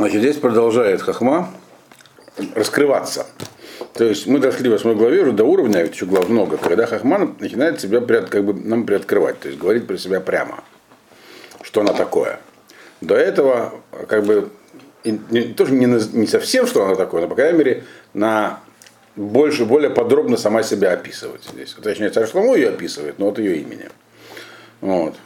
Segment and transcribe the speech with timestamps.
[0.00, 1.50] Значит, здесь продолжает хахма
[2.54, 3.26] раскрываться.
[3.92, 6.86] То есть мы дошли в восьмой главе уже до уровня, а еще глав много, когда
[6.86, 10.64] хахма начинает себя как бы, нам приоткрывать, то есть говорить про себя прямо,
[11.60, 12.40] что она такое.
[13.02, 13.74] До этого
[14.08, 14.48] как бы
[15.04, 18.60] не, тоже не, не совсем, что она такое, но, по крайней мере, на
[19.16, 21.76] больше, более подробно сама себя описывать здесь.
[21.82, 23.90] Точнее, царь Шломо ее описывает, но от ее имени.
[24.80, 25.16] Вот.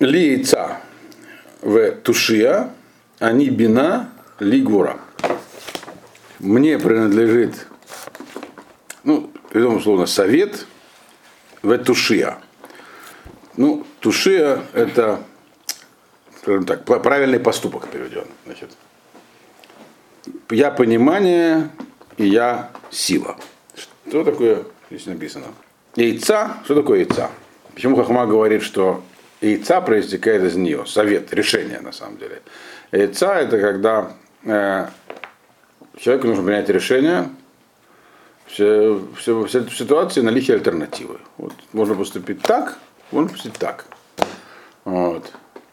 [0.00, 0.44] Ли
[1.62, 2.70] в тушия,
[3.20, 4.10] они бина
[4.40, 4.98] ли гура.
[6.40, 7.66] Мне принадлежит,
[9.04, 10.66] ну, придумал условно, совет
[11.62, 12.38] в тушия.
[13.56, 15.22] Ну, тушия это,
[16.40, 18.24] скажем так, правильный поступок переведен.
[18.46, 18.70] Значит,
[20.48, 21.70] я понимание
[22.16, 23.36] и я сила.
[24.08, 25.46] Что такое здесь написано?
[25.94, 27.30] Яйца, что такое яйца?
[27.74, 29.02] Почему Хахма говорит, что
[29.42, 30.86] яйца проистекает из нее?
[30.86, 32.40] Совет, решение на самом деле.
[32.92, 34.12] Яйца это когда
[34.44, 34.86] э,
[35.98, 37.28] человеку нужно принять решение,
[38.46, 41.18] все, все, все ситуации наличие альтернативы.
[41.38, 42.78] Вот, можно поступить так,
[43.12, 43.86] можно поступить так.
[44.84, 45.32] Вот.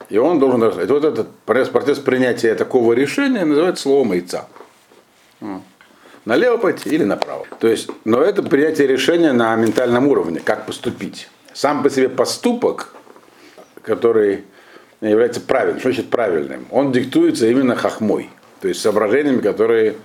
[0.09, 0.63] И он должен...
[0.63, 4.47] И вот этот процесс принятия такого решения называется словом яйца.
[6.25, 7.45] Налево пойти или направо.
[7.59, 11.29] То есть, но это принятие решения на ментальном уровне, как поступить.
[11.53, 12.93] Сам по себе поступок,
[13.81, 14.43] который
[15.01, 18.29] является правильным, что значит правильным, он диктуется именно хахмой,
[18.61, 19.95] то есть соображениями, которые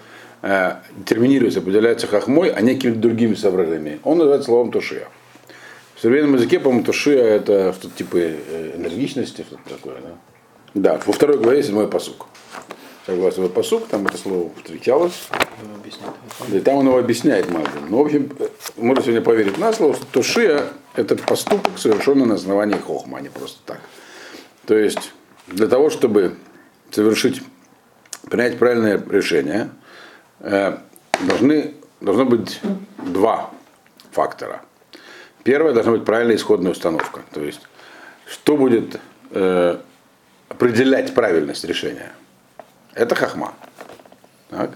[0.42, 0.72] э,
[1.06, 4.00] терминируются, определяются хахмой, а не какими-то другими соображениями.
[4.04, 5.08] Он называется словом тушия.
[5.94, 9.96] В современном языке, по-моему, тушия это что-то типа э, энергичности, что-то такое.
[10.00, 10.94] Да?
[10.94, 12.26] да, во второй главе седьмой посук
[13.06, 15.28] согласно вот посук, там это слово встречалось.
[16.52, 17.88] И там он его объясняет Мальбин.
[17.88, 18.30] Ну, в общем,
[18.76, 23.28] можно сегодня поверить на слово, что Тушия– это поступок, совершенный на основании хохма, а не
[23.28, 23.80] просто так.
[24.66, 25.12] То есть,
[25.46, 26.36] для того, чтобы
[26.90, 27.42] совершить,
[28.30, 29.70] принять правильное решение,
[30.40, 30.78] э,
[31.26, 32.60] должны, должно быть
[32.98, 33.50] два
[34.12, 34.62] фактора.
[35.44, 37.22] Первое, должна быть правильная исходная установка.
[37.32, 37.60] То есть,
[38.26, 39.00] что будет
[39.30, 39.78] э,
[40.48, 42.12] определять правильность решения–
[42.94, 43.54] это хахма.
[44.50, 44.70] Так.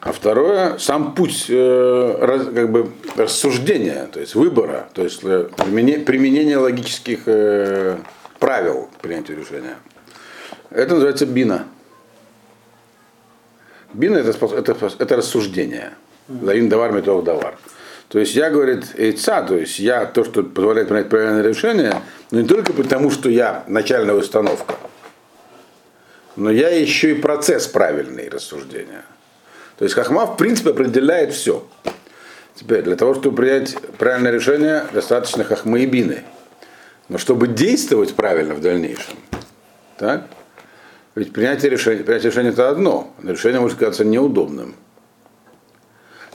[0.00, 5.48] А второе, сам путь э, раз, как бы рассуждения, то есть выбора, то есть э,
[5.56, 7.98] применение, применение логических э,
[8.38, 9.76] правил принятия решения.
[10.70, 11.66] Это называется бина.
[13.92, 15.92] Бина это, это, это рассуждение.
[16.28, 17.56] Лавин давар метов давар.
[18.08, 22.40] То есть я, говорит, яйца, то есть я то, что позволяет принять правильное решение, но
[22.40, 24.74] не только потому, что я начальная установка,
[26.36, 29.04] но я еще и процесс правильный рассуждения.
[29.76, 31.66] То есть Хахма в принципе определяет все.
[32.54, 36.24] Теперь, для того, чтобы принять правильное решение, достаточно хахмы и бины.
[37.08, 39.16] Но чтобы действовать правильно в дальнейшем,
[39.96, 40.28] так?
[41.14, 44.74] Ведь принятие решения, принятие решения это одно, но решение может казаться неудобным.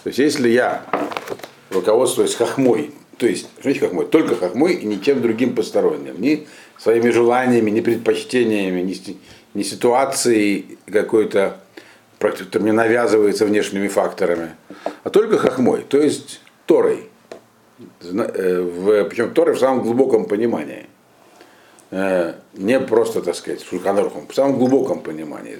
[0.04, 0.84] То есть если я
[1.70, 4.06] руководствуюсь хахмой, то есть, что хахмой?
[4.08, 6.20] Только хахмой и ничем другим посторонним.
[6.20, 6.48] Ни
[6.78, 9.18] своими желаниями, ни предпочтениями, ни,
[9.54, 11.60] не ситуацией какой-то,
[12.54, 14.56] мне навязывается внешними факторами,
[15.04, 17.10] а только хохмой, то есть Торой.
[17.80, 20.88] Э, в, причем Торой в самом глубоком понимании.
[21.92, 25.60] Э, не просто, так сказать, шульханарухом, в самом глубоком понимании.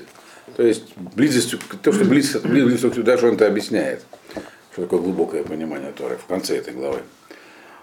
[0.56, 4.04] То есть близость, то, что близко, близко сюда, что он это объясняет.
[4.72, 7.00] Что такое глубокое понимание Торы в конце этой главы.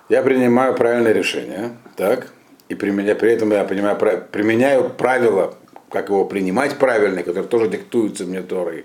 [0.09, 2.33] Я принимаю правильное решение, так,
[2.69, 3.97] и при этом я понимаю,
[4.31, 5.55] применяю правила
[5.91, 8.85] как его принимать правильно, который тоже диктуется мне Торой.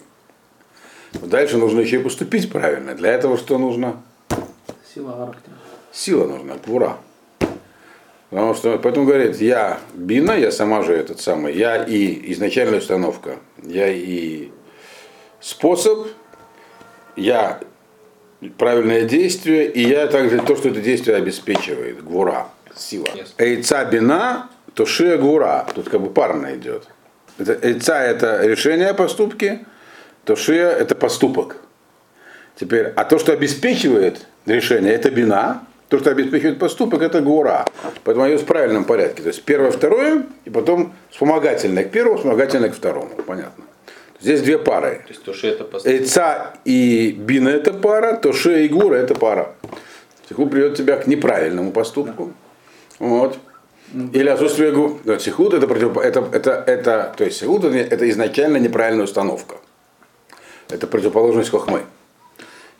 [1.13, 2.93] Дальше нужно еще и поступить правильно.
[2.95, 4.01] Для этого что нужно?
[4.95, 5.55] Сила характера.
[5.91, 6.97] Сила нужна, квура.
[8.29, 13.39] Потому что, поэтому говорит, я бина, я сама же этот самый, я и изначальная установка,
[13.61, 14.51] я и
[15.41, 16.07] способ,
[17.17, 17.59] я
[18.57, 23.07] правильное действие, и я также то, что это действие обеспечивает, гвура, сила.
[23.37, 26.87] Эйца бина, то шия гура, тут как бы парно идет.
[27.37, 29.65] Эйца это решение поступки,
[30.23, 31.57] то шия это поступок.
[32.59, 37.65] Теперь, а то, что обеспечивает решение, это бина, то, что обеспечивает поступок, это гора.
[38.03, 39.21] Поэтому они в правильном порядке.
[39.21, 43.09] То есть первое, второе, и потом вспомогательное к первому, вспомогательное к второму.
[43.27, 43.65] Понятно.
[44.21, 45.01] Здесь две пары.
[45.05, 45.99] То есть туши это поступок.
[45.99, 49.53] Эйца и бина это пара, шия и гура это пара.
[50.27, 52.33] Тиху приведет тебя к неправильному поступку.
[52.99, 53.05] Да.
[53.05, 53.37] Вот.
[54.13, 54.99] Или отсутствие гу.
[55.03, 55.97] Да, сихут это, против...
[55.97, 59.57] это, это, это, то есть сихут это, это изначально неправильная установка.
[60.69, 61.81] Это противоположность хохмы.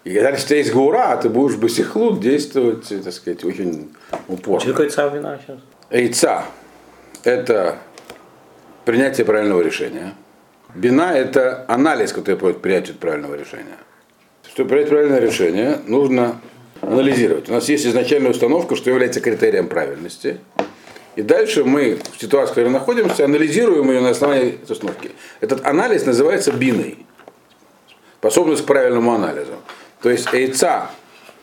[0.06, 3.92] И когда у тебя есть гура, ты будешь басихлут действовать, так сказать, очень
[4.28, 4.60] упорно.
[4.60, 5.58] Что такое яйца вина сейчас?
[5.90, 6.46] Яйца–
[7.24, 7.80] это
[8.86, 10.14] принятие правильного решения.
[10.76, 13.78] Бина– это анализ, который приводит к принятию правильного решения.
[14.48, 16.40] Чтобы принять правильное решение, нужно
[16.82, 17.50] анализировать.
[17.50, 20.40] У нас есть изначальная установка, что является критерием правильности.
[21.16, 25.12] И дальше мы в ситуации, в которой находимся, анализируем ее на основании этой установки.
[25.42, 27.08] Этот анализ называется биной.
[28.20, 29.54] Способность к правильному анализу.
[30.02, 30.92] То есть яйца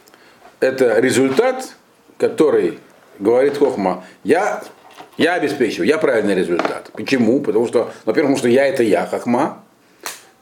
[0.60, 1.74] –это результат,
[2.18, 2.78] который
[3.18, 4.62] говорит Хохма, я,
[5.18, 6.90] я обеспечиваю, я правильный результат.
[6.92, 7.40] Почему?
[7.40, 9.62] Потому что, во-первых, потому что я это я, Хохма,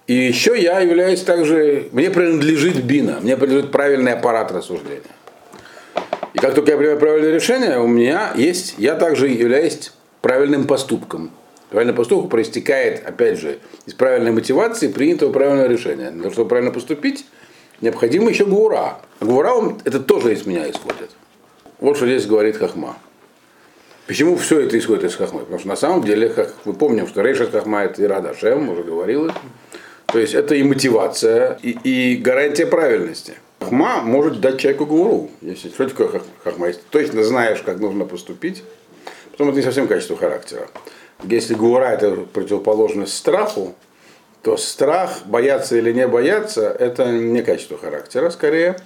[0.06, 5.02] и еще я являюсь также, мне принадлежит бина, мне принадлежит правильный аппарат рассуждения.
[6.34, 11.30] И как только я принимаю правильное решение, у меня есть, я также являюсь правильным поступком.
[11.70, 16.10] Правильный поступок проистекает, опять же, из правильной мотивации принятого правильного решения.
[16.10, 17.24] Для того, чтобы правильно поступить,
[17.80, 18.98] необходимо еще гура.
[19.20, 21.10] А гура, это тоже из меня исходит.
[21.78, 22.96] Вот что здесь говорит Хахма.
[24.06, 25.40] Почему все это исходит из Хахмы?
[25.40, 28.82] Потому что на самом деле, как мы помним, что Рейшат Хахма это Ирада Шем, уже
[28.82, 29.30] говорил.
[30.06, 33.34] То есть это и мотивация, и, и гарантия правильности.
[33.60, 35.30] Хахма может дать человеку гуру.
[35.40, 36.68] Если что такое хахма?
[36.68, 38.64] Если точно знаешь, как нужно поступить,
[39.30, 40.68] потом это не совсем качество характера.
[41.22, 43.74] Если гура это противоположность страху,
[44.42, 48.76] то страх, бояться или не бояться, это не качество характера, скорее.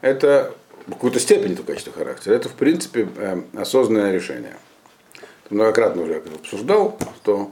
[0.00, 0.54] Это
[0.86, 2.34] в какой-то степени это качество характера.
[2.34, 4.56] Это, в принципе, э, осознанное решение.
[5.50, 7.50] Многократно уже обсуждал, что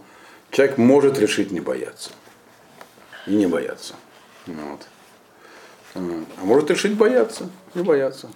[0.50, 2.10] человек может решить не бояться
[3.26, 3.94] и не бояться.
[4.46, 4.86] Вот.
[5.94, 8.28] А может решить бояться, не бояться.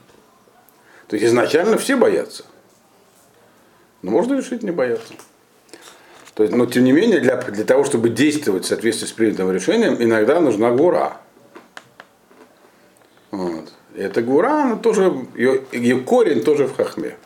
[1.07, 2.45] То есть изначально все боятся.
[4.03, 5.15] Но можно решить не бояться.
[6.35, 9.53] То есть, но тем не менее, для, для того, чтобы действовать в соответствии с принятым
[9.53, 11.19] решением, иногда нужна гура.
[13.31, 13.73] Вот.
[13.95, 17.17] И эта гура, она тоже, ее, ее корень тоже в хахме.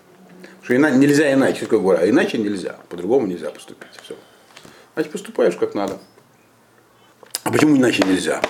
[0.62, 3.88] Что ина, нельзя иначе, как гура, а иначе нельзя, по-другому нельзя поступить.
[4.02, 4.14] Все.
[4.92, 5.98] Значит, поступаешь как надо.
[7.44, 8.42] А почему иначе нельзя?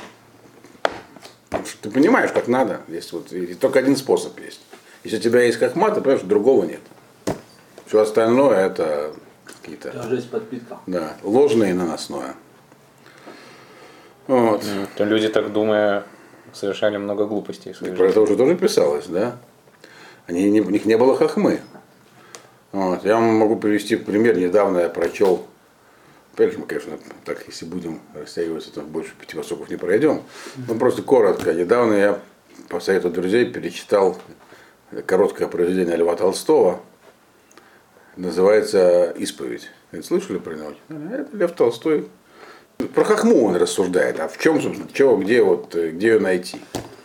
[1.51, 2.81] Потому что ты понимаешь, как надо.
[2.89, 4.61] Есть вот, и только один способ есть.
[5.05, 6.81] Если у тебя есть как мат, ты понимаешь, другого нет.
[7.87, 9.15] Все остальное это
[9.69, 9.93] какие-то.
[9.93, 10.79] Даже есть подпитка.
[10.87, 12.35] Да, ложное и наносное.
[14.27, 14.65] Вот.
[14.97, 16.05] То люди так думая
[16.53, 17.75] совершали много глупостей.
[17.75, 19.37] своей Про это уже тоже писалось, да?
[20.27, 21.61] Они, не- у них не было хохмы.
[22.73, 23.05] Вот.
[23.05, 24.37] Я вам могу привести пример.
[24.37, 25.47] Недавно я прочел,
[26.35, 30.23] опять же, мы, конечно, так, если будем растягиваться, то больше пяти востоков не пройдем.
[30.67, 31.53] Ну, просто коротко.
[31.55, 32.19] Недавно я
[32.69, 34.19] по совету друзей перечитал
[35.07, 36.81] короткое произведение Льва Толстого.
[38.19, 39.71] Называется «Исповедь».
[40.03, 40.73] Слышали про него?
[40.89, 42.09] Это Лев Толстой.
[42.93, 44.19] Про хохму он рассуждает.
[44.19, 46.59] А в чем, собственно, чего, где, вот, где ее найти?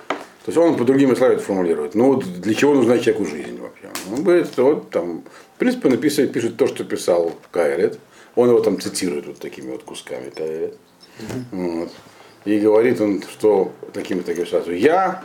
[0.08, 1.94] То есть он по другими словами это формулирует.
[1.94, 3.90] Ну вот для чего нужна человеку жизнь вообще?
[4.12, 5.24] Он говорит, вот там,
[5.56, 8.00] в принципе, написывает, пишет то, что писал Кайрет.
[8.34, 10.78] Он его там цитирует вот такими вот кусками Кайрет.
[11.52, 11.92] Вот.
[12.46, 14.72] И говорит он, что такими такими сразу.
[14.72, 15.24] Я,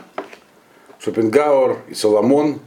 [0.99, 2.59] Шопенгауэр и Соломон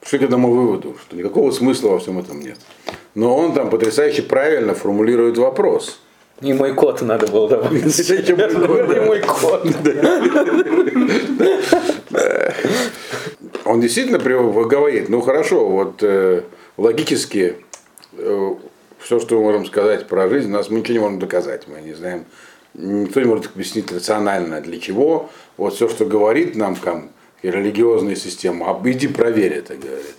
[0.00, 2.58] пришли к одному выводу, что никакого смысла во всем этом нет.
[3.14, 6.00] Но он там потрясающе правильно формулирует вопрос.
[6.40, 7.98] И мой кот надо было добавить.
[7.98, 8.34] Еще
[9.06, 9.66] мой кот.
[13.64, 16.42] Он действительно говорит, ну хорошо, вот э,
[16.76, 17.56] логически
[18.14, 18.54] э,
[18.98, 21.80] все, что мы можем сказать про жизнь, у нас мы ничего не можем доказать, мы
[21.80, 22.24] не знаем,
[22.74, 25.30] никто не может объяснить рационально для чего.
[25.56, 27.10] Вот все, что говорит нам там,
[27.42, 30.16] и религиозная система, а иди проверь это, говорит.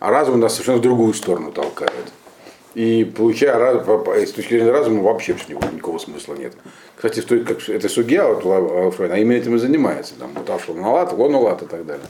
[0.00, 1.92] А разум нас совершенно в другую сторону толкает.
[2.74, 3.82] И получая
[4.24, 6.54] с точки зрения разума вообще никакого, никакого смысла нет.
[6.94, 10.14] Кстати, стоит, как, это судья, вот, Ла- Фрейд, она именно этим и занимается.
[10.18, 12.06] Там, вот Авшал Налат, Лоналат и так далее.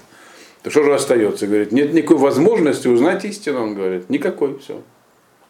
[0.63, 1.47] То что же остается?
[1.47, 4.11] Говорит, нет никакой возможности узнать истину, он говорит.
[4.11, 4.83] Никакой, все.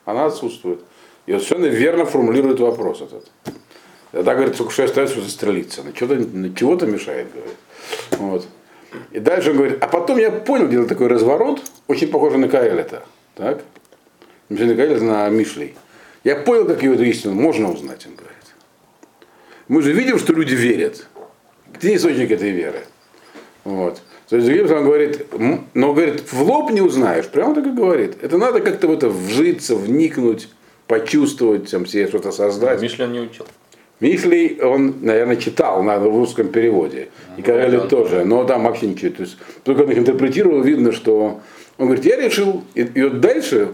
[0.04, 0.80] Она отсутствует.
[1.26, 3.30] И вот совершенно верно формулирует вопрос этот.
[4.12, 5.82] Тогда, говорит, только что остается застрелиться.
[5.82, 7.56] На чего-то, на чего-то мешает, говорит.
[8.12, 8.46] Вот.
[9.10, 13.04] И дальше он говорит, а потом я понял, делал такой разворот, очень похожий на Каэлета.
[13.34, 13.62] Так?
[14.48, 15.74] На Каэлета, на Мишлей.
[16.24, 18.36] Я понял, как его эту истину можно узнать, он говорит.
[19.68, 21.06] Мы же видим, что люди верят.
[21.72, 22.80] Где источник этой веры?
[23.64, 24.00] Вот.
[24.28, 25.26] То есть, словом, он говорит,
[25.74, 28.22] но говорит, в лоб не узнаешь, прямо так и говорит.
[28.22, 30.48] Это надо как-то в это вжиться, вникнуть,
[30.86, 32.80] почувствовать, там, себе что-то создать.
[32.82, 33.46] Мишлен не учил.
[34.00, 37.08] Мишлей, он, наверное, читал, в русском переводе.
[37.36, 39.12] И Карелин он тоже, но там вообще ничего.
[39.12, 41.40] То есть, только он их интерпретировал, видно, что
[41.78, 43.72] он говорит, я решил, и, и вот дальше,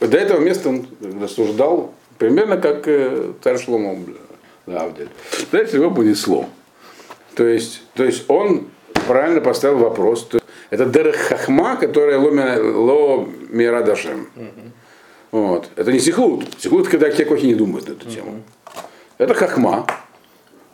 [0.00, 0.86] до этого места он
[1.20, 3.96] рассуждал примерно как э, царь Шломо.
[5.52, 6.46] Дальше его понесло.
[7.34, 8.68] То есть, то есть он
[9.06, 10.24] правильно поставил вопрос.
[10.24, 14.28] То есть Это Дерех Хахма, которая ло ми- ло мирадашем.
[15.30, 15.68] Вот.
[15.76, 16.44] Это не сихлут.
[16.58, 18.42] Сихлут, когда человек вообще не думает на эту тему.
[19.18, 19.86] Это хахма.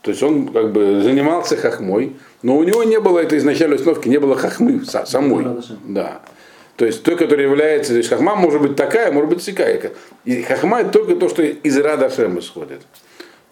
[0.02, 4.08] То есть он как бы занимался хахмой, но у него не было этой изначальной установки,
[4.08, 5.46] не было хахмы са- самой.
[5.84, 6.20] Да.
[6.76, 9.92] То есть той, которая является, то есть хахма может быть такая, может быть такая.
[10.26, 12.82] И хахма это только то, что из Рада Шем исходит.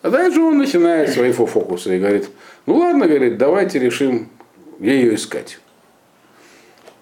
[0.02, 2.28] А дальше он начинает свои фо- фокусы и говорит,
[2.66, 4.28] ну ладно, говорит, давайте решим,
[4.78, 5.58] где ее искать.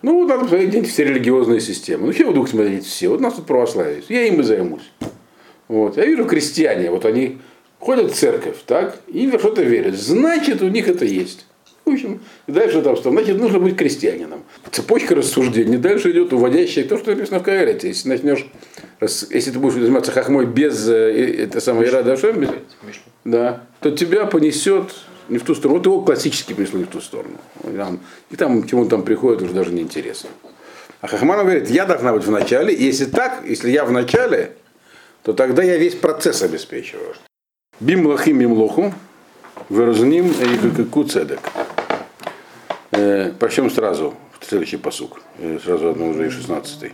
[0.02, 2.06] Ну, вот надо посмотреть все религиозные системы.
[2.06, 3.08] Ну, чего вдруг смотреть все?
[3.08, 4.08] Вот у нас тут православие есть.
[4.10, 4.90] Я им и займусь.
[5.68, 5.96] Вот.
[5.98, 7.38] Я вижу крестьяне, вот они
[7.80, 9.96] ходят в церковь, так, и во что-то верят.
[9.96, 11.46] Значит, у них это есть.
[11.84, 13.10] В общем, дальше там что?
[13.10, 14.44] Значит, нужно быть крестьянином.
[14.70, 15.76] Цепочка рассуждений.
[15.76, 17.88] Дальше идет уводящая то, что написано в Каэрете.
[17.88, 18.46] Если начнешь,
[19.00, 22.46] если ты будешь заниматься хахмой без э, это самое Ирада Ашем,
[23.24, 24.92] да, то тебя понесет
[25.28, 25.78] не в ту сторону.
[25.78, 27.38] Вот его классически понесло не в ту сторону.
[27.64, 30.28] И там, и там к чему он там приходит, уже даже не интересно.
[31.00, 34.52] А Хахманов говорит, я должна быть в начале, и если так, если я в начале,
[35.22, 37.14] то тогда я весь процесс обеспечиваю.
[37.80, 38.92] Бим лахим бим лоху,
[39.70, 41.40] выразним и ку цедек.
[42.90, 46.92] Э, Прочтем сразу следующий посук, э, сразу одно уже и 16.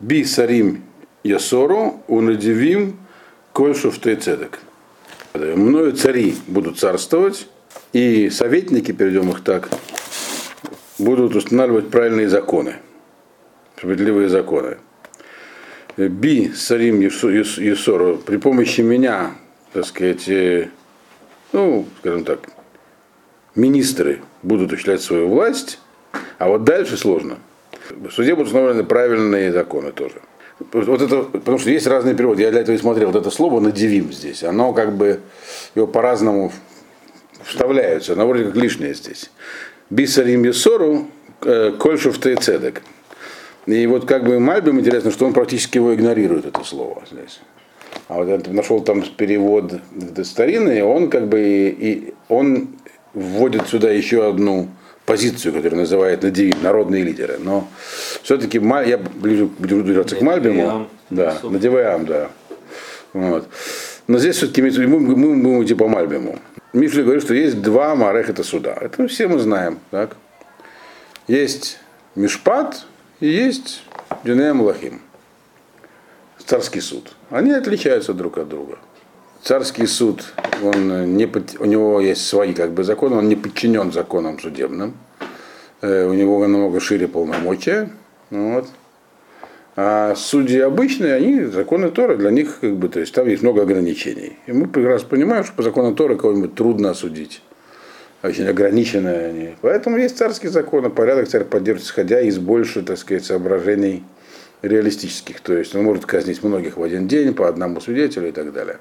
[0.00, 0.82] Би сарим
[1.22, 2.98] ясору унадивим
[3.52, 4.58] коль шуфтей цедек.
[5.34, 7.46] Мною цари будут царствовать,
[7.92, 9.68] и советники, перейдем их так,
[10.98, 12.76] будут устанавливать правильные законы,
[13.76, 14.78] справедливые законы.
[15.96, 19.32] Би Сарим Юсору при помощи меня,
[19.72, 20.68] так сказать, э,
[21.52, 22.40] ну, скажем так,
[23.54, 25.78] министры будут осуществлять свою власть,
[26.38, 27.38] а вот дальше сложно.
[27.90, 30.20] В суде будут установлены правильные законы тоже.
[30.72, 32.42] Вот это, потому что есть разные переводы.
[32.42, 33.10] Я для этого и смотрел.
[33.10, 34.42] Вот это слово надевим здесь.
[34.42, 35.20] Оно как бы
[35.74, 36.52] его по-разному
[37.44, 38.14] вставляются.
[38.14, 39.30] Оно вроде как лишнее здесь.
[39.88, 41.06] Бисарим Юсору
[41.42, 42.82] э, Кольшев Цедек.
[43.66, 47.40] И вот как бы Мальбим интересно, что он практически его игнорирует, это слово здесь.
[48.08, 49.74] А вот я нашел там перевод
[50.24, 52.68] старинный, он как бы и, он
[53.12, 54.68] вводит сюда еще одну
[55.04, 57.38] позицию, которую называет надеви, народные лидеры.
[57.38, 57.68] Но
[58.22, 60.88] все-таки я ближе буду двигаться к Мальбиму.
[61.10, 62.30] Да, надеваем, да.
[63.12, 63.48] Вот.
[64.06, 66.38] Но здесь все-таки мы, мы, мы будем идти по Мальбиму.
[66.72, 68.76] Мишли говорит, что есть два Марехета суда.
[68.80, 69.78] Это все мы знаем.
[69.90, 70.16] Так?
[71.26, 71.78] Есть
[72.14, 72.86] Мишпат
[73.20, 73.82] и есть
[74.24, 75.00] Динея Малахим.
[76.48, 77.12] Царский суд.
[77.28, 78.78] Они отличаются друг от друга.
[79.42, 80.24] Царский суд,
[80.62, 84.94] он не, под- у него есть свои как бы законы, он не подчинен законам судебным.
[85.82, 87.90] Э, У него намного шире полномочия.
[88.30, 88.66] Вот.
[89.76, 93.60] А судьи обычные, они законы Тора, для них как бы, то есть там есть много
[93.62, 94.38] ограничений.
[94.46, 97.42] И мы прекрасно понимаем, что по закону Тора кого-нибудь трудно осудить.
[98.22, 99.50] Очень ограниченные они.
[99.60, 104.02] Поэтому есть царские законы, порядок царь поддерживает, исходя из больше, так сказать, соображений
[104.62, 105.40] реалистических.
[105.40, 108.78] То есть он может казнить многих в один день, по одному свидетелю и так далее.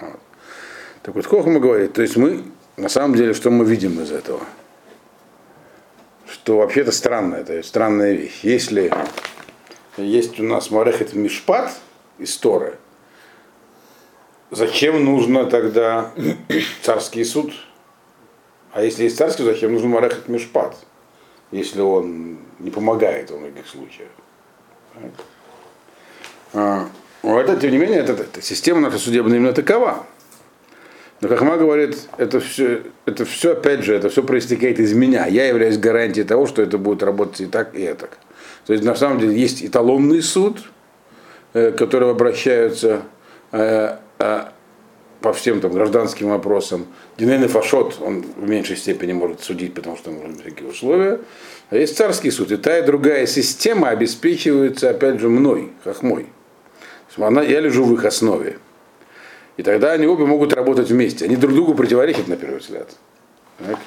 [0.00, 0.20] Вот.
[1.02, 2.44] Так вот, Хохма говорит, то есть мы,
[2.76, 4.40] на самом деле, что мы видим из этого?
[6.26, 8.40] Что вообще-то странно, это странная вещь.
[8.42, 8.92] Если
[9.96, 11.72] есть у нас Марехет Мишпат
[12.18, 12.78] из Торы,
[14.50, 16.12] зачем нужно тогда
[16.82, 17.52] царский суд?
[18.72, 20.76] А если есть царский, зачем нужен Марехет Мишпат?
[21.50, 24.08] Если он не помогает во многих случаях.
[26.54, 26.88] А,
[27.22, 30.06] но это, тем не менее, это, это система наша судебная именно такова.
[31.20, 35.26] Но Хахма говорит, это все, это все, опять же, это все проистекает из меня.
[35.26, 38.18] Я являюсь гарантией того, что это будет работать и так, и так.
[38.66, 40.58] То есть, на самом деле, есть эталонный суд,
[41.52, 43.02] э, к которому обращаются
[43.52, 44.44] э, э,
[45.22, 46.86] по всем там, гражданским вопросам.
[47.16, 51.20] Динейный фашот, он в меньшей степени может судить, потому что нужны такие условия.
[51.70, 52.52] А есть царский суд.
[52.52, 55.72] И та и другая система обеспечивается, опять же, мной,
[57.08, 58.58] есть Она, я лежу в их основе.
[59.56, 61.24] И тогда они обе могут работать вместе.
[61.24, 62.88] Они друг другу противоречат на первый взгляд.
[63.58, 63.78] Так?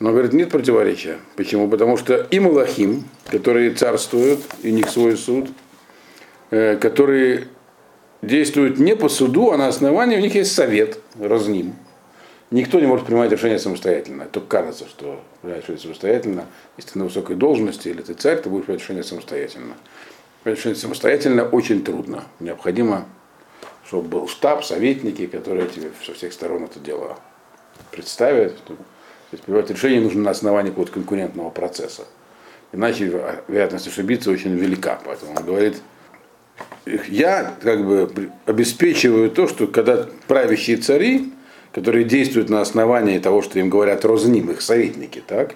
[0.00, 1.18] Но говорит, нет противоречия.
[1.36, 1.68] Почему?
[1.68, 5.48] Потому что и Малахим, которые царствуют, и у них свой суд,
[6.50, 7.48] э, которые
[8.26, 11.74] действуют не по суду, а на основании, у них есть совет, разним.
[12.50, 14.26] Никто не может принимать решения самостоятельно.
[14.26, 16.46] Только кажется, что принимать решение самостоятельно.
[16.76, 19.74] Если ты на высокой должности или ты царь, ты будешь принимать решение самостоятельно.
[20.42, 22.24] Принять решение самостоятельно очень трудно.
[22.38, 23.06] Необходимо,
[23.86, 27.18] чтобы был штаб, советники, которые тебе со всех сторон это дело
[27.90, 28.56] представят.
[28.64, 28.76] То
[29.32, 32.04] есть принимать решение нужно на основании какого-то конкурентного процесса.
[32.72, 33.06] Иначе
[33.48, 35.00] вероятность ошибиться очень велика.
[35.04, 35.80] Поэтому он говорит,
[36.86, 41.32] я как бы обеспечиваю то, что когда правящие цари,
[41.72, 45.54] которые действуют на основании того, что им говорят розним, их советники, так,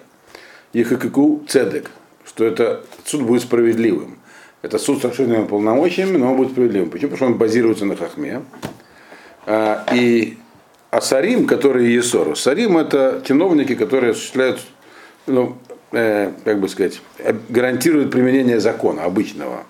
[0.73, 1.91] их икику цедек,
[2.25, 4.19] что это суд будет справедливым.
[4.61, 6.89] Это суд с расширенными полномочиями, но он будет справедливым.
[6.89, 7.11] Почему?
[7.11, 8.41] Потому что он базируется на хахме.
[9.45, 10.37] А, и
[10.91, 12.35] а Сарим, которые Есору.
[12.35, 14.59] Сарим это чиновники, которые осуществляют,
[15.27, 15.55] ну,
[15.91, 19.63] э, как бы сказать, э, гарантируют применение закона обычного.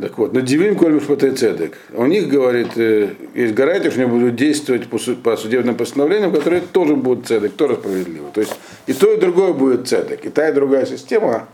[0.00, 1.02] Так вот, на Дивим Кольмиш
[1.36, 1.76] Цедек.
[1.92, 6.62] У них, говорит, э, есть гарантия, что они будут действовать по, по судебным постановлениям, которые
[6.62, 8.30] тоже будут цедек, тоже справедливо.
[8.32, 10.24] То есть и то, и другое будет цедек.
[10.24, 11.48] И та, и другая система,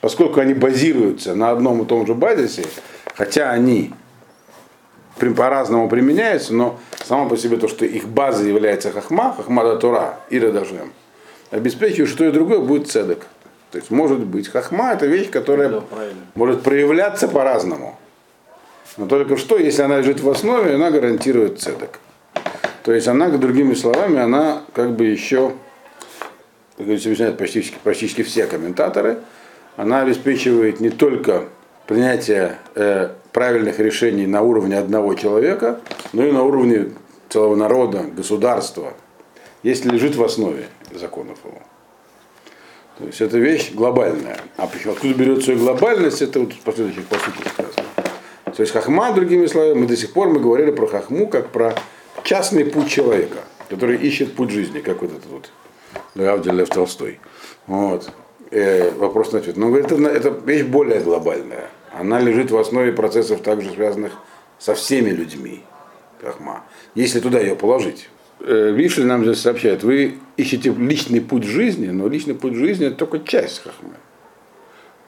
[0.00, 2.64] поскольку они базируются на одном и том же базисе,
[3.14, 3.92] хотя они
[5.36, 10.20] по-разному применяются, но само по себе то, что их база является хахма, хахма да тура,
[10.30, 10.92] ира дажем,
[11.50, 13.26] обеспечивает, что и другое будет цедек.
[13.70, 15.82] То есть может быть хахма это вещь, которая Да,
[16.34, 17.98] может проявляться по-разному.
[18.96, 22.00] Но только что, если она лежит в основе, она гарантирует цедек.
[22.82, 25.52] То есть она, другими словами, она как бы еще,
[26.76, 29.18] как объясняют практически, практически все комментаторы,
[29.76, 31.44] она обеспечивает не только
[31.86, 35.80] принятие э, правильных решений на уровне одного человека,
[36.12, 36.90] но и на уровне
[37.28, 38.94] целого народа, государства,
[39.62, 41.60] если лежит в основе законов его.
[43.00, 44.38] То есть это вещь глобальная.
[44.58, 47.86] А откуда берется ее глобальность, это вот в последующих посылках сказано.
[48.54, 51.74] То есть хахма, другими словами, мы до сих пор мы говорили про хахму как про
[52.24, 53.38] частный путь человека,
[53.70, 55.50] который ищет путь жизни, как вот этот вот
[56.14, 57.20] Гавдин Лев Толстой.
[57.66, 58.10] Вот.
[58.50, 59.56] Э, вопрос на ответ.
[59.56, 61.70] Но говорит, это, это вещь более глобальная.
[61.98, 64.12] Она лежит в основе процессов, также связанных
[64.58, 65.62] со всеми людьми.
[66.20, 66.64] Хахма.
[66.94, 68.10] Если туда ее положить.
[68.42, 72.96] Э, Вишель нам здесь сообщает, вы ищете личный путь жизни, но личный путь жизни это
[72.96, 73.94] только часть хахмы.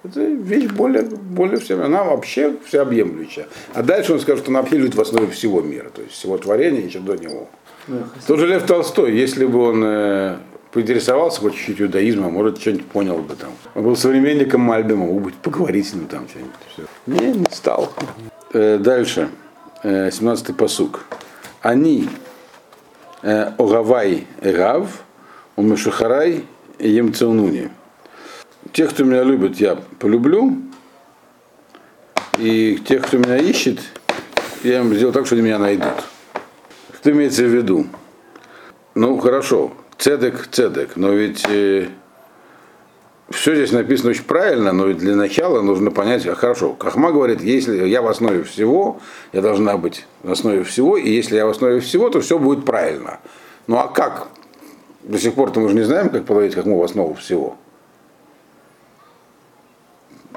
[0.05, 3.47] Это вещь более, более всем, она вообще всеобъемлющая.
[3.73, 6.37] А дальше он скажет, что она вообще лежит в основе всего мира, то есть всего
[6.39, 7.49] творения ничего до него.
[8.27, 10.37] Тот же Лев Толстой, если бы он э,
[10.73, 13.51] поинтересовался хоть чуть-чуть иудаизмом, может, что-нибудь понял бы там.
[13.75, 16.53] Он был современником Мальбима, мог быть поговорить с ним там что-нибудь.
[16.73, 16.83] Все.
[17.07, 17.93] Не, не стал.
[18.53, 19.29] Э, дальше,
[19.83, 21.07] э, 17-й посук.
[21.61, 22.09] Они
[23.23, 25.05] Огавай Гав,
[25.57, 26.45] Умешахарай
[26.79, 27.71] Емцелнуни.
[28.73, 30.57] Тех, кто меня любит, я полюблю.
[32.39, 33.81] И тех, кто меня ищет,
[34.65, 36.05] я им сделаю так, что они меня найдут.
[37.01, 37.87] Что имеется в виду?
[38.95, 41.89] Ну, хорошо, цедек, цедек, но ведь э,
[43.33, 47.87] все здесь написано очень правильно, но для начала нужно понять, а хорошо, Кахма говорит, если
[47.87, 49.01] я в основе всего,
[49.33, 52.65] я должна быть в основе всего, и если я в основе всего, то все будет
[52.65, 53.21] правильно.
[53.67, 54.29] Ну а как?
[55.03, 57.57] До сих пор-то мы же не знаем, как положить Кахму в основу всего.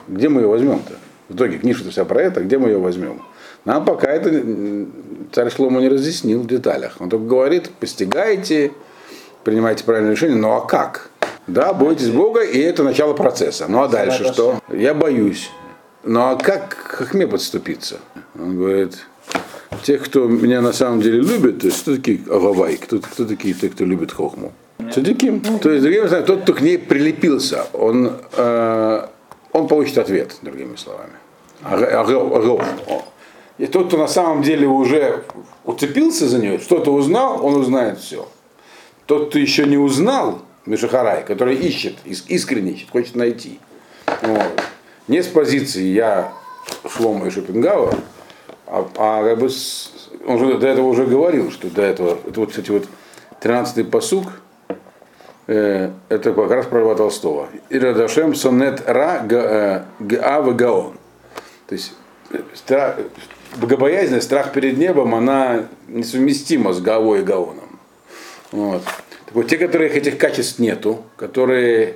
[0.08, 0.94] Где мы ее возьмем-то?
[1.30, 3.22] В итоге книжка вся про это, где мы ее возьмем?
[3.66, 4.88] Нам пока это
[5.32, 6.98] царь Шлома не разъяснил в деталях.
[7.00, 8.72] Он только говорит, постигайте,
[9.44, 11.10] принимайте правильное решение, ну а как?
[11.48, 13.68] Да, бойтесь Бога, и это начало процесса.
[13.68, 14.60] Ну а дальше что?
[14.72, 15.52] Я боюсь.
[16.04, 18.00] Ну а как к хахме подступиться?
[18.40, 19.06] Он говорит,
[19.84, 23.54] тех, кто меня на самом деле любит, то есть кто такие Агавай, кто, кто такие
[23.54, 24.52] те, кто любит хохму?
[24.94, 25.40] Цадиким.
[25.60, 29.08] То есть, другими словами, тот, кто к ней прилепился, он, э,
[29.52, 31.14] он получит ответ, другими словами.
[33.58, 35.24] И тот, кто на самом деле уже
[35.64, 38.28] уцепился за нее, что-то узнал, он узнает все.
[39.06, 43.60] Тот, кто еще не узнал, Мишахарай, который ищет, ис- искренне ищет, хочет найти.
[44.22, 44.62] Вот.
[45.08, 46.34] Не с позиции я
[46.90, 47.96] Шлома и Шопенгауэр,
[48.68, 52.40] а, а как бы с- он же до этого уже говорил, что до этого, это
[52.40, 52.88] вот, кстати, вот
[53.42, 54.26] 13-й посук,
[55.48, 57.50] э, это как раз про Льва Толстого.
[57.70, 60.98] Ирадашем сонет ра га- э, гаава гаон.
[61.68, 61.94] То есть
[62.32, 62.98] э, страх,
[63.58, 67.80] богобоязненность, страх перед небом, она несовместима с Гавой и Гаоном.
[68.52, 68.82] Вот.
[69.36, 71.96] Вот, те, которых этих качеств нету, которые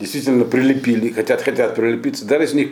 [0.00, 2.70] действительно прилепили, хотят, хотят прилепиться, даже у них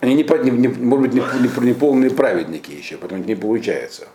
[0.00, 3.36] они не, не- не- может быть, не, не- не полные праведники еще, потому что не
[3.36, 4.08] получается.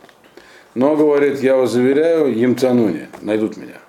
[0.76, 3.80] Но, говорит, я вас заверяю, емцануни, найдут меня.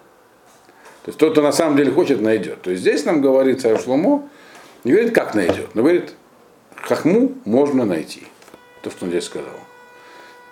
[1.03, 2.63] То есть тот, кто на самом деле хочет, найдет.
[2.63, 4.29] То есть здесь нам говорит царь Шломо,
[4.85, 6.15] не говорит, как найдет, но говорит,
[6.77, 8.29] хахму можно найти.
[8.83, 9.59] То, что он здесь сказал.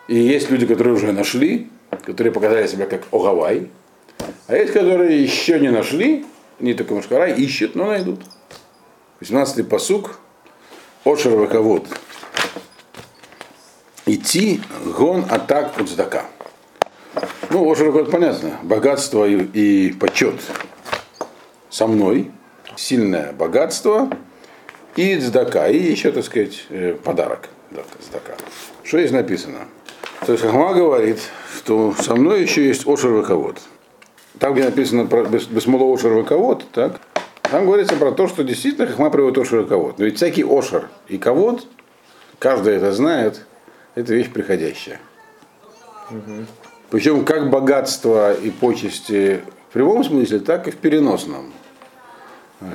[0.09, 1.69] И есть люди, которые уже нашли,
[2.05, 3.69] которые показали себя как Огавай,
[4.47, 6.27] а есть, которые еще не нашли,
[6.59, 8.21] не только Машкарай, ищут, но найдут.
[9.21, 10.19] 18-й посук,
[11.05, 11.87] Ошер Ваковод.
[14.07, 16.25] Идти гон атак от здака.
[17.51, 18.59] Ну, Ошер Ваковод понятно.
[18.63, 20.41] Богатство и, и почет
[21.71, 22.31] со мной,
[22.77, 24.11] сильное богатство
[24.97, 27.49] и цдака, и еще, так сказать, э, подарок
[28.01, 28.35] цдака.
[28.83, 29.61] Что здесь написано?
[30.27, 31.19] То есть Хахма говорит,
[31.57, 33.59] что со мной еще есть Ошер Ваковод.
[34.41, 37.01] Там, где написано про бес- Бесмоло Ошер Ваковод, так,
[37.43, 39.99] там говорится про то, что действительно Хахма приводит Ошер Ваковод.
[39.99, 41.67] Но ведь всякий Ошер и Ковод,
[42.39, 43.45] каждый это знает,
[43.95, 44.99] это вещь приходящая.
[46.89, 51.53] Причем как богатство и почести в прямом смысле, так и в переносном.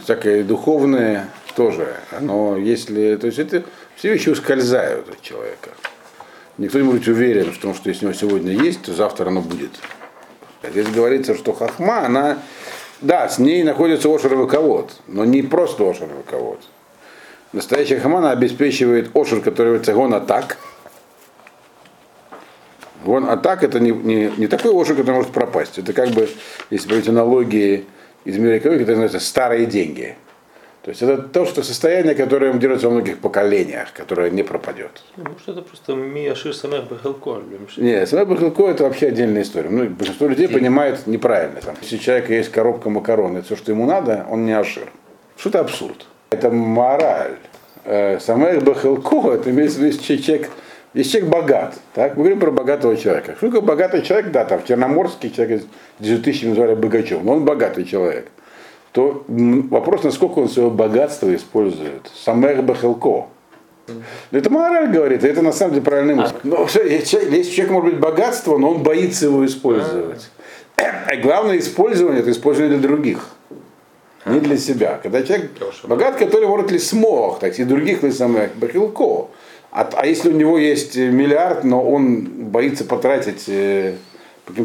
[0.04, 1.96] Всякое духовное тоже.
[2.12, 3.64] Оно, если, то есть это
[3.96, 5.72] все вещи ускользают от человека.
[6.58, 9.28] Никто не может быть уверен в том, что если у него сегодня есть, то завтра
[9.28, 9.72] оно будет.
[10.72, 12.40] Здесь говорится, что хахма, она,
[13.02, 16.60] да, с ней находится ошер руковод, но не просто ошер руковод.
[17.54, 20.58] Настоящая хахма, она обеспечивает ошер, который является гон атак.
[23.06, 25.78] Гон атак это не, не, не такой ошер, который может пропасть.
[25.78, 26.28] Это как бы,
[26.70, 27.86] если брать аналогии
[28.26, 30.16] из мира экономики, это называется старые деньги.
[30.86, 35.02] То есть это то, что состояние, которое держится во многих поколениях, которое не пропадет.
[35.18, 37.42] Может это просто Мияшир Самех Бахалко.
[37.78, 39.70] Нет, Самех Бахалко это вообще отдельная история.
[39.72, 41.60] Ну, большинство людей понимает неправильно.
[41.60, 44.92] Там, если у человека есть коробка макарон, это все, что ему надо, он не ашир.
[45.38, 46.06] Что это абсурд?
[46.30, 47.38] Это мораль.
[47.84, 50.52] Э, Самех Бахалко, это имеется в виду, человек
[50.94, 53.34] если человек богат, так, мы говорим про богатого человека.
[53.38, 54.32] Что такое богатый человек?
[54.32, 58.28] Да, там в Черноморске человек с 10 тысяч называли богачом, но он богатый человек
[58.96, 62.10] то вопрос, насколько он свое богатство использует.
[62.16, 63.26] Самех Бахелко.
[64.32, 66.34] Это мораль говорит, это на самом деле правильный мысль.
[66.44, 70.30] Но если человек может быть богатство, но он боится его использовать.
[70.78, 73.32] А главное использование это использование для других.
[74.26, 74.98] Не для себя.
[75.04, 75.52] Когда человек
[75.84, 79.28] богат, который может ли смог, так и других ли самых бахилко.
[79.72, 83.96] А, а если у него есть миллиард, но он боится потратить э,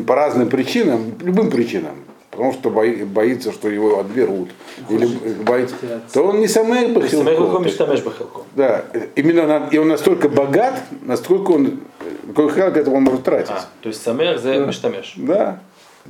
[0.06, 1.96] по разным причинам, любым причинам,
[2.30, 4.50] потому что бои, боится, что его отберут,
[4.88, 5.06] или
[5.42, 5.74] боится,
[6.12, 8.42] то он не самый бахилко.
[8.54, 8.84] Да,
[9.16, 11.80] именно и он настолько богат, насколько он,
[12.28, 13.50] какой храк этого он может тратить.
[13.50, 15.14] А, то есть самер за мештамеш.
[15.16, 15.60] Да.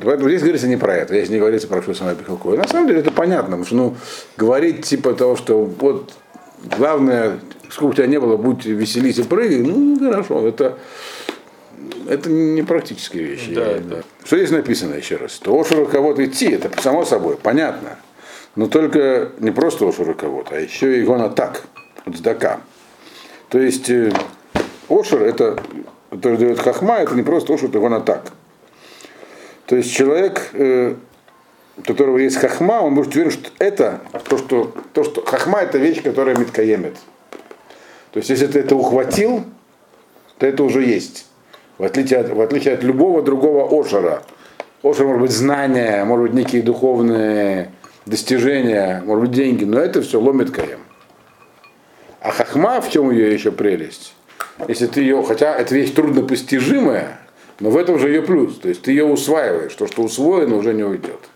[0.03, 2.51] Поэтому здесь говорится не про это, здесь не говорится про что самое бахилко.
[2.51, 3.97] на самом деле это понятно, потому что ну,
[4.37, 6.13] говорить типа того, что вот
[6.77, 10.79] главное, сколько у тебя не было, будь веселись и прыгай, ну хорошо, это
[12.09, 13.55] это не практические вещи.
[13.55, 14.03] Да, да.
[14.25, 15.39] Что здесь написано еще раз?
[15.39, 17.99] То Ошура кого-то идти, это само собой, понятно.
[18.57, 21.63] Но только не просто Ошура кого-то, а еще и Гона так,
[22.13, 22.61] Цдака.
[23.49, 24.13] То есть э,
[24.89, 25.63] Ошур, это,
[26.11, 28.33] который дает Хахма, это не просто Ошур, это Гона так.
[29.67, 30.95] То есть человек, э,
[31.77, 35.79] у которого есть Хахма, он может уверен, что это то, что, то, что Хахма это
[35.79, 36.97] вещь, которая миткаемит.
[38.11, 39.45] То есть если ты это ухватил,
[40.39, 41.30] то это уже есть.
[41.81, 44.23] В отличие от, в отличие от любого другого ошера.
[44.83, 47.71] Ошер может быть знания, может быть некие духовные
[48.05, 50.81] достижения, может быть деньги, но это все ломит каем.
[52.21, 54.15] А хахма, в чем ее еще прелесть?
[54.69, 57.19] Если ты ее, хотя это вещь труднопостижимая,
[57.61, 58.59] но в этом же ее плюс.
[58.59, 61.31] То есть ты ее усваиваешь, то, что усвоено, уже не уйдет.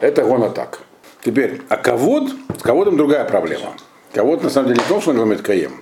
[0.00, 0.80] Это гона так.
[1.24, 3.74] Теперь, а ковод, с ководом другая проблема.
[4.12, 5.80] Ковод на самом деле не то, что он ломит каем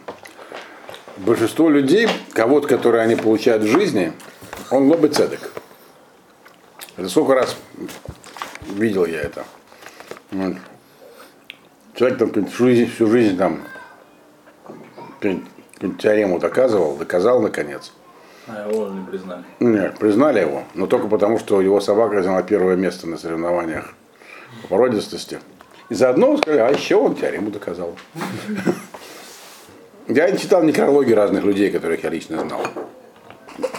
[1.17, 4.13] большинство людей, кого-то, которые они получают в жизни,
[4.71, 5.53] он лобы цедек.
[6.97, 7.57] Это сколько раз
[8.69, 9.45] видел я это.
[10.31, 10.57] Вот.
[11.95, 13.63] Человек там всю жизнь, всю жизнь там
[15.99, 17.93] теорему доказывал, доказал наконец.
[18.47, 19.45] А его не признали?
[19.61, 23.95] Нет, признали его, но только потому, что его собака заняла первое место на соревнованиях
[24.63, 25.39] по породистости.
[25.89, 27.97] И заодно сказали, а еще он теорему доказал.
[30.15, 32.61] Я читал некрологи разных людей, которых я лично знал.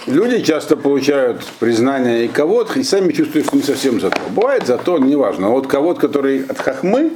[0.06, 4.20] Люди часто получают признание и кого-то, и сами чувствуют, что не совсем зато.
[4.32, 5.48] Бывает зато, неважно.
[5.48, 7.14] А вот кого-то, который от хахмы,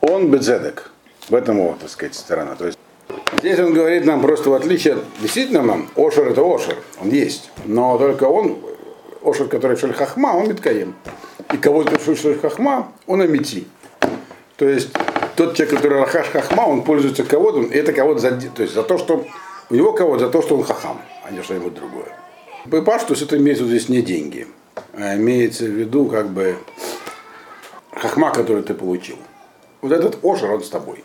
[0.00, 0.92] он бедзедек.
[1.28, 2.54] В этом его, так сказать, сторона.
[2.54, 2.78] То есть
[3.40, 7.50] Здесь он говорит нам просто в отличие от, действительно нам, Ошер это Ошер, он есть,
[7.64, 8.58] но только он,
[9.24, 10.94] Ошер, который шель хахма, он биткаем.
[11.52, 13.66] И кого-то шель хахма, он амити.
[14.56, 14.90] То есть
[15.36, 18.82] тот человек, который рахаш хахма, он пользуется кого-то, и это кого-то за, то есть за
[18.82, 19.26] то, что
[19.70, 22.16] у него кого-то за то, что он хахам, а не что-нибудь другое.
[22.84, 24.48] Паш, то есть это имеется в виду здесь не деньги,
[24.94, 26.56] а имеется в виду как бы
[27.92, 29.16] хахма, который ты получил.
[29.82, 31.04] Вот этот ошер, он с тобой.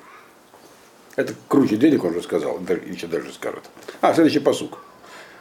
[1.16, 3.64] Это круче денег, он же сказал, еще дальше скажет.
[4.00, 4.80] А, следующий посук.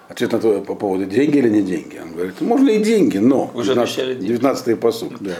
[0.08, 1.96] Ответ на то по поводу деньги или не деньги.
[2.02, 3.50] Он говорит, можно и деньги, но.
[3.54, 5.36] Уже 19, 19 посук, да.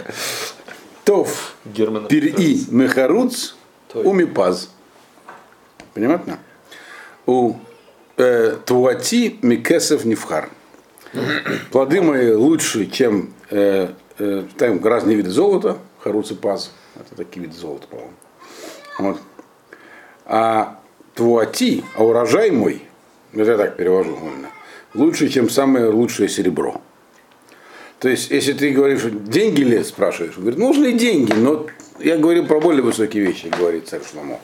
[1.03, 3.53] Тов Пири Мехаруц
[3.93, 4.71] Умипаз.
[5.93, 6.39] Понятно?
[7.25, 7.55] У
[8.17, 10.49] э, Туати Микесов Невхар.
[11.71, 16.71] Плоды мои лучше, чем э, э, там разные виды золота, харуц и паз.
[16.95, 18.13] Это такие виды золота, по-моему.
[18.99, 19.17] Вот.
[20.25, 20.79] А
[21.15, 22.83] твуати, а урожай мой,
[23.33, 24.17] я так перевожу,
[24.93, 26.81] лучше, чем самое лучшее серебро.
[28.01, 31.67] То есть, если ты говоришь, деньги ли спрашиваешь, он говорит, нужны деньги, но
[31.99, 34.39] я говорю про более высокие вещи, говорит царь Шломо.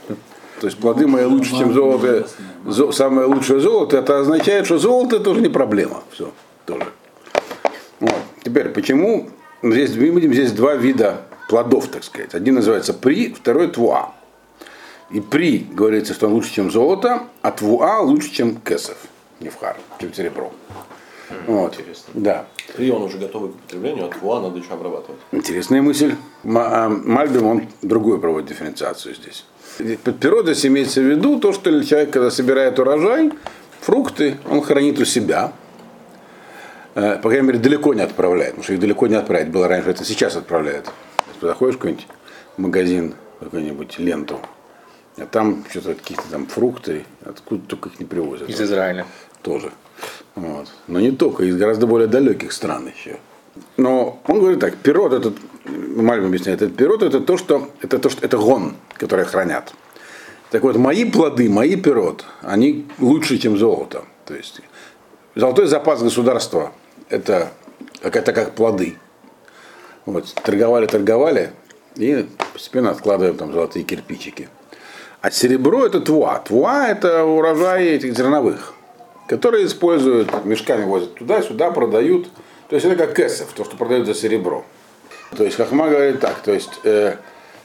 [0.61, 2.27] То есть плоды мои лучше, чем золото,
[2.65, 6.03] зо- самое лучшее золото, это означает, что золото тоже не проблема.
[6.11, 6.31] Все,
[6.65, 6.85] тоже.
[7.99, 8.13] Вот.
[8.43, 9.29] Теперь, почему
[9.63, 12.35] здесь, мы видим здесь два вида плодов, так сказать.
[12.35, 14.13] Один называется при, второй твуа.
[15.09, 18.97] И при говорится, что он лучше, чем золото, а твуа лучше, чем кесов,
[19.39, 20.51] нефхар, чем серебро.
[21.45, 21.73] Вот.
[21.73, 22.11] Интересно.
[22.13, 22.45] Да.
[22.75, 25.19] При он уже готовый к употреблению, а твуа надо еще обрабатывать.
[25.31, 26.15] Интересная мысль.
[26.45, 29.45] А, Мальбим, он другую проводит дифференциацию здесь.
[30.03, 33.31] Под пиродос имеется в виду то, что человек, когда собирает урожай,
[33.81, 35.53] фрукты, он хранит у себя.
[36.95, 39.91] Э, По крайней мере, далеко не отправляет, потому что их далеко не отправить было раньше,
[39.91, 40.89] это сейчас отправляют.
[41.41, 42.07] Заходишь в какой-нибудь
[42.57, 44.39] магазин, какую-нибудь ленту,
[45.17, 48.49] а там что-то какие-то там фрукты, откуда только их не привозят.
[48.49, 49.05] Из Израиля.
[49.41, 49.71] тоже.
[50.35, 50.67] Вот.
[50.87, 53.17] Но не только, из гораздо более далеких стран еще.
[53.77, 58.09] Но он говорит так, пирот этот, Мальбим объясняет, этот пирот это то, что это то,
[58.09, 59.73] что это гон, который хранят.
[60.51, 64.03] Так вот, мои плоды, мои пирот, они лучше, чем золото.
[64.25, 64.61] То есть
[65.35, 66.71] золотой запас государства
[67.09, 67.51] это,
[68.01, 68.95] как- это как плоды.
[70.05, 71.51] Вот, торговали, торговали,
[71.95, 74.47] и постепенно откладываем там золотые кирпичики.
[75.27, 76.39] А серебро это твуа.
[76.39, 78.73] Твуа это урожай этих зерновых,
[79.27, 82.29] которые используют, мешками возят туда-сюда, продают.
[82.69, 84.63] То есть это как кэсов, то, что продают за серебро.
[85.35, 87.17] То есть Хахма говорит так, то есть э,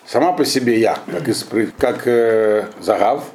[0.04, 3.26] сама по себе я, как, испри- как э, загав,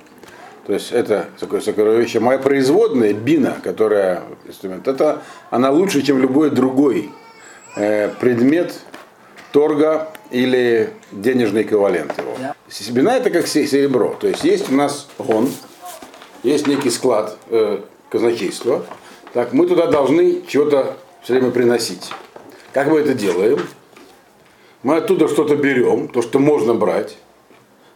[0.65, 6.49] то есть это такое сокровище, моя производная, бина, которая инструмент, это она лучше, чем любой
[6.49, 7.11] другой
[7.77, 8.73] э, предмет
[9.51, 12.33] торга или денежный эквивалент его.
[12.91, 15.49] Бина это как се- серебро, то есть есть у нас гон,
[16.43, 17.79] есть некий склад э,
[18.09, 18.85] казначейства,
[19.33, 22.11] так мы туда должны чего-то все время приносить.
[22.73, 23.59] Как мы это делаем?
[24.83, 27.17] Мы оттуда что-то берем, то, что можно брать,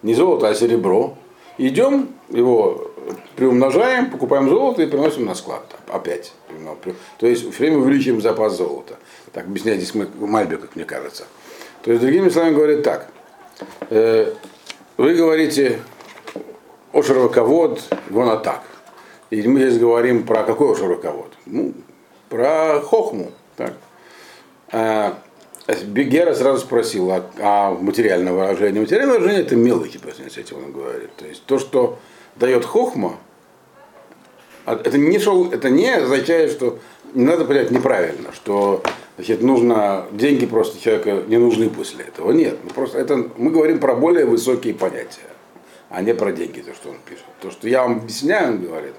[0.01, 1.17] не золото, а серебро.
[1.57, 2.89] Идем, его
[3.35, 5.63] приумножаем, покупаем золото и приносим на склад.
[5.89, 6.33] Опять.
[7.19, 8.95] То есть все время увеличиваем запас золота.
[9.31, 11.25] Так объясняет здесь Мальбек, как мне кажется.
[11.83, 13.07] То есть, другими словами, говорит так.
[13.89, 14.33] Э,
[14.97, 15.79] Вы говорите
[16.93, 18.61] о широковод, гонатак.
[19.29, 21.33] И мы здесь говорим про какой широковод?
[21.45, 21.73] Ну,
[22.29, 23.31] про хохму.
[23.55, 23.73] Так.
[24.71, 25.17] А,
[25.85, 28.79] Гера сразу спросил о, о материальном выражении.
[28.79, 29.55] Материальное выражение это
[30.13, 31.15] сравнению с этим он говорит.
[31.15, 31.99] То есть то, что
[32.35, 33.17] дает хохма,
[34.65, 36.79] а это не, шел, это не означает, что
[37.13, 38.83] не надо понять неправильно, что
[39.21, 42.31] значит, нужно деньги просто человека не нужны после этого.
[42.31, 45.29] Нет, ну, просто это, мы говорим про более высокие понятия,
[45.91, 47.25] а не про деньги, то, что он пишет.
[47.39, 48.95] То, что я вам объясняю, он говорит,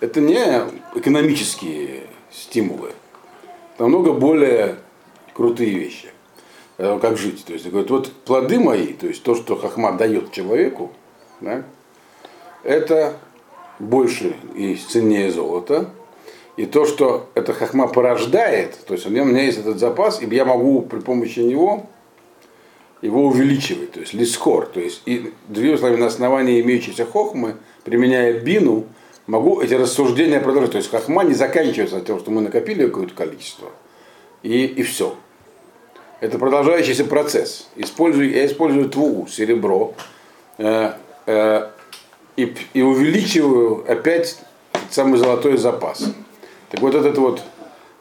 [0.00, 0.60] это не
[0.94, 2.90] экономические стимулы,
[3.78, 4.76] намного более
[5.32, 6.08] крутые вещи,
[6.76, 7.46] э, как жить.
[7.46, 10.92] То есть, говорит, вот плоды мои, то есть то, что Хахма дает человеку,
[11.40, 11.64] да,
[12.64, 13.16] это
[13.78, 15.88] больше и ценнее золота.
[16.56, 20.44] И то, что это хахма порождает, то есть у меня, есть этот запас, и я
[20.44, 21.86] могу при помощи него
[23.02, 28.40] его увеличивать, то есть лискор, то есть и другими словами, на основании имеющейся хохмы, применяя
[28.40, 28.86] бину,
[29.26, 30.72] могу эти рассуждения продолжать.
[30.72, 33.70] То есть хахма не заканчивается тем, что мы накопили какое-то количество,
[34.42, 35.16] и, и все.
[36.20, 37.68] Это продолжающийся процесс.
[37.76, 39.94] Использую, я использую тву, серебро,
[40.58, 40.92] э,
[41.26, 41.70] э,
[42.36, 44.38] и, и увеличиваю опять
[44.88, 46.04] самый золотой запас.
[46.74, 47.40] Так вот этот вот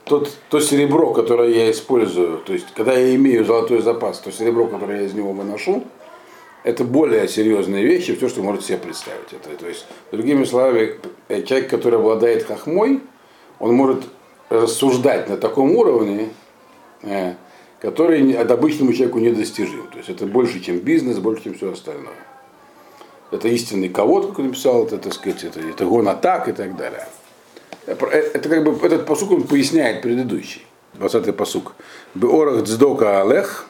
[0.04, 4.66] тот, то серебро, которое я использую, то есть когда я имею золотой запас, то серебро,
[4.66, 5.84] которое я из него выношу,
[6.64, 9.32] это более серьезные вещи, все, что можете себе представить.
[9.32, 10.96] Это, то есть, другими словами,
[11.28, 13.02] э, человек, который обладает хохмой,
[13.60, 14.06] он может
[14.50, 16.30] рассуждать на таком уровне,
[17.04, 17.36] э,
[17.80, 19.88] который от обычному человеку недостижим.
[19.92, 22.26] То есть это больше, чем бизнес, больше, чем все остальное.
[23.30, 26.76] Это истинный кого как он написал, это, так сказать, это, это гон атак и так
[26.76, 27.06] далее.
[27.86, 30.65] Это, это как бы этот посук он поясняет предыдущий.
[30.96, 31.74] 20-й посук.
[32.13, 33.67] Беорах дздока алех,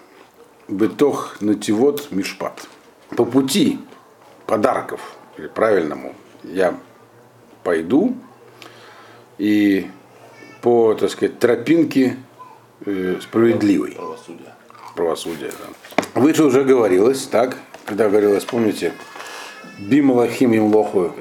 [0.67, 2.67] бетох нативот мишпат.
[3.15, 3.79] По пути
[4.45, 6.77] подарков, или правильному, я
[7.63, 8.15] пойду
[9.37, 9.89] и
[10.61, 12.17] по, так сказать, тропинке
[12.85, 14.53] э, справедливой Правосудие.
[14.95, 15.51] правосудия.
[16.15, 16.19] Да.
[16.21, 18.93] Выше уже говорилось, так, когда говорилось, помните,
[19.79, 21.13] Бималахим им лоху,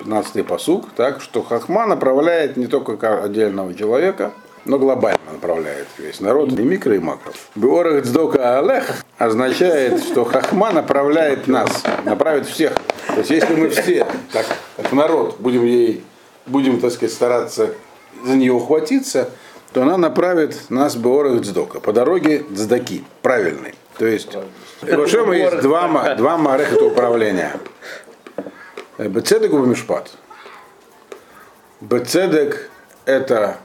[0.00, 4.32] 15-й посук, так, что Хахма направляет не только отдельного человека,
[4.64, 7.32] но глобально направляет весь народ, и микро, и макро.
[7.54, 12.74] Биорах дздока алех означает, что Хахма направляет нас, направит всех.
[13.08, 16.04] То есть если мы все, как, как народ, будем ей,
[16.46, 17.70] будем, так сказать, стараться
[18.24, 19.30] за нее ухватиться,
[19.72, 23.74] то она направит нас Беорах Дздока, по дороге Дздаки, правильной.
[23.98, 24.36] То есть,
[24.80, 27.52] в Рошема есть два, два марехата управления.
[28.98, 30.10] Э, Бецедек у Мишпат.
[31.80, 32.68] Бецедек
[33.04, 33.56] это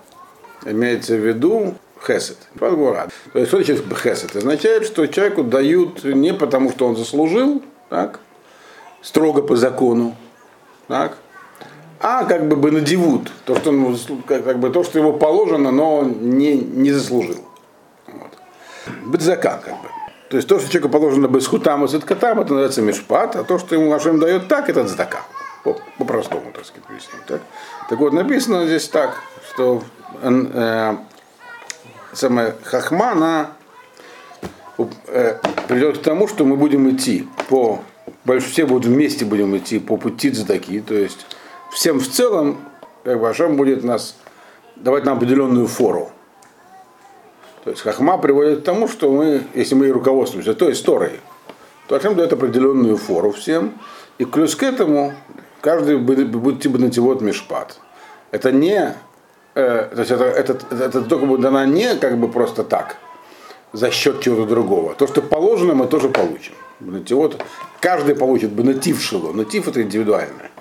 [0.63, 2.37] имеется в виду хесед.
[2.59, 4.35] То есть что значит хесед?
[4.35, 8.19] Означает, что человеку дают не потому, что он заслужил, так,
[9.01, 10.15] строго по закону,
[10.87, 11.17] так,
[11.99, 16.03] а как бы бы надевут, то, что, он, как, бы, то, что ему положено, но
[16.03, 17.43] не, не заслужил.
[18.07, 18.31] Вот.
[19.07, 20.02] Бедзака, как бы.
[20.33, 23.59] То есть то, что человеку положено бы хутам и цеткатам, это называется мишпат, а то,
[23.59, 24.83] что ему Ашем дает так, это.
[25.63, 27.21] По- По-простому, так сказать, объясним.
[27.27, 27.41] Так?
[27.87, 29.83] так вот, написано здесь так, что
[30.23, 30.95] э,
[32.13, 33.51] самая хахма, она
[35.05, 37.83] э, придет к тому, что мы будем идти по,
[38.25, 41.27] больше все будут вместе будем идти по пути цдаки, то есть
[41.71, 42.57] всем в целом,
[43.03, 44.15] как бы Ашем будет нас
[44.77, 46.09] давать нам определенную фору.
[47.63, 51.19] То есть хахма приводит к тому, что мы, если мы и руководствуемся той историей,
[51.87, 53.73] то Ашем дает определенную фору всем,
[54.17, 55.13] и плюс к этому
[55.61, 57.79] каждый будет, будет типа нативот мишпат.
[58.31, 58.95] Это не,
[59.55, 62.97] э, то есть это, это, это, это только будет дана не как бы просто так,
[63.71, 64.93] за счет чего-то другого.
[64.95, 66.53] То, что положено, мы тоже получим.
[66.81, 67.41] Бенативот,
[67.79, 69.31] каждый получит бенатив шило.
[69.31, 70.51] Натив это индивидуальное.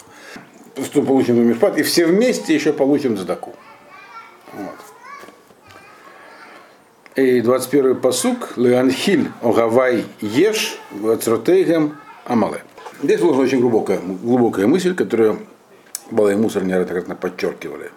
[0.74, 3.54] То, что получим на мишпат, и все вместе еще получим задаку.
[4.52, 4.76] Вот.
[7.14, 12.62] И 21 посук Леанхиль Огавай Еш Вацротейгем Амале.
[13.02, 15.40] Здесь вложена очень глубокая, глубокая мысль, которую
[16.10, 17.90] Бала и Мусор неоднократно подчеркивали.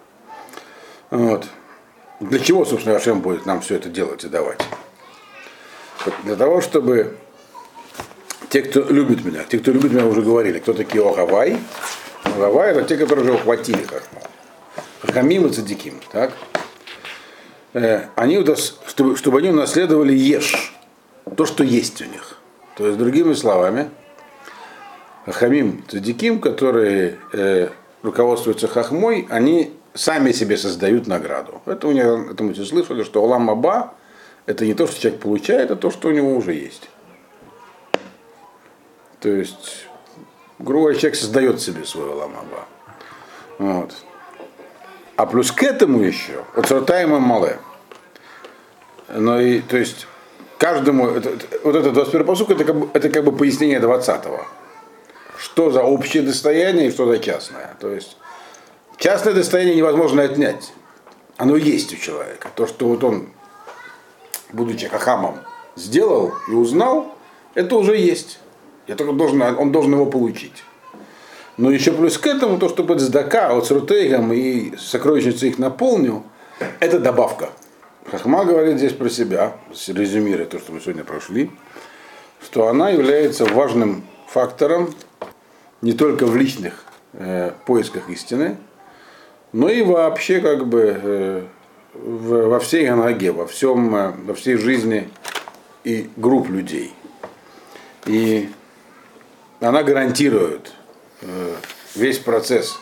[1.10, 1.46] Вот.
[2.20, 4.60] Для чего, собственно, Ашем будет нам все это делать и давать?
[6.24, 7.16] Для того, чтобы
[8.50, 11.56] те, кто любит меня, те, кто любит меня, уже говорили, кто такие Огавай.
[12.22, 14.20] Огавай это те, которые уже ухватили Хахму.
[15.00, 16.00] Хахамим и Цадиким.
[16.12, 16.32] Так?
[17.74, 18.44] Э, они,
[18.86, 20.74] чтобы, чтобы они унаследовали еш,
[21.36, 22.38] то, что есть у них.
[22.76, 23.90] То есть, другими словами,
[25.26, 27.68] Хамим Цадиким, которые э,
[28.02, 31.62] руководствуются хахмой, они сами себе создают награду.
[31.66, 33.94] Это у них, это мы все слышали, что Улам Аба
[34.46, 36.88] это не то, что человек получает, а то, что у него уже есть.
[39.20, 39.86] То есть,
[40.58, 42.68] грубо говоря, человек создает себе свой Улам Аба.
[43.58, 43.94] Вот.
[45.16, 47.58] А плюс к этому еще, вот Сратаем Мале.
[49.08, 50.06] Но и, то есть,
[50.58, 54.46] каждому, это, это- вот этот 21 посук, это как, бы, это как бы пояснение 20-го.
[55.38, 57.76] Что за общее достояние и что за частное.
[57.80, 58.16] То есть,
[58.98, 60.72] частное достояние невозможно отнять.
[61.38, 62.48] Оно есть у человека.
[62.54, 63.28] То, что вот он,
[64.52, 65.38] будучи хахамом,
[65.76, 67.14] сделал и узнал,
[67.54, 68.38] это уже есть.
[68.86, 70.64] Я только должен, он должен его получить.
[71.56, 76.22] Но еще плюс к этому, то, чтобы цдака от Срутейгам и сокровищницу их наполнил,
[76.80, 77.50] это добавка.
[78.10, 79.56] Хахма говорит здесь про себя,
[79.88, 81.50] резюмируя то, что мы сегодня прошли,
[82.44, 84.94] что она является важным фактором
[85.82, 88.58] не только в личных э, поисках истины,
[89.52, 91.42] но и вообще как бы э,
[91.94, 95.08] в- во всей анаге, во, всем, э, во всей жизни
[95.84, 96.92] и групп людей.
[98.04, 98.50] И
[99.60, 100.72] она гарантирует
[101.94, 102.78] весь процесс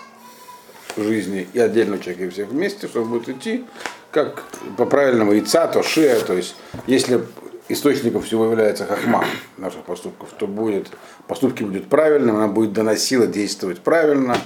[0.97, 3.65] жизни и отдельного человека, и всех вместе, что он будет идти
[4.11, 4.45] как
[4.77, 6.55] по правильному яйца, то шея, то есть
[6.87, 7.25] если
[7.69, 9.25] источником всего является хахма
[9.57, 10.89] наших поступков, то будет,
[11.27, 14.37] поступки будут правильными, она будет доносила действовать правильно,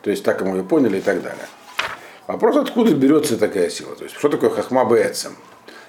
[0.00, 1.46] то есть так мы ее поняли и так далее.
[2.26, 5.36] Вопрос, откуда берется такая сила, то есть что такое хахма бецем?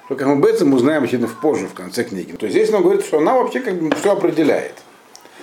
[0.07, 2.33] Что хахма бецем мы узнаем очевидно позже, в конце книги.
[2.33, 4.73] То есть здесь нам говорит, что она вообще как бы все определяет.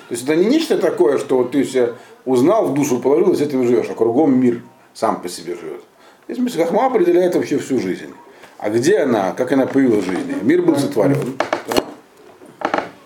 [0.08, 1.90] То есть это не нечто такое, что вот ты себя
[2.24, 4.62] узнал, в душу положил, и с этим живешь, а кругом мир
[4.94, 5.82] сам по себе живет.
[6.28, 8.12] Здесь мысль Хахма определяет вообще всю жизнь.
[8.58, 10.36] А где она, как она появилась в жизни?
[10.42, 11.36] Мир был сотворен.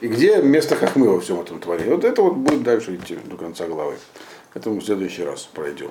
[0.00, 1.84] И где место Хахмы во всем этом творе?
[1.90, 3.94] Вот это вот будет дальше идти до конца главы.
[4.52, 5.88] Это мы в следующий раз пройдем.